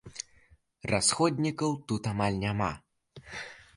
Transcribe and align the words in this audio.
Расходнікаў 0.93 1.75
тут 1.91 2.03
амаль 2.13 2.41
няма. 2.45 2.71